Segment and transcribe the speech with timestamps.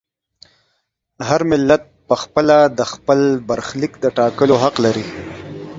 [1.27, 3.19] هر ملت په خپله د خپل
[3.49, 5.07] برخلیک د ټاکلو حق لري.